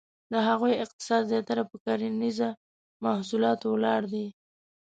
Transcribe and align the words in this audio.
د 0.31 0.33
هغو 0.47 0.67
اقتصاد 0.83 1.21
زیاتره 1.31 1.63
په 1.69 1.75
کرنیزه 1.83 2.49
محصولاتو 3.03 3.65
ولاړ 3.71 4.01
دی. 4.13 4.27